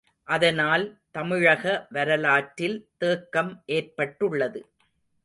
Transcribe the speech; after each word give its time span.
அதனால் 0.27 0.85
தமிழக 1.11 1.63
வரலாற்றில் 1.89 2.77
தேக்கம் 2.97 3.63
ஏற்பட்டுள்ளது. 3.65 4.61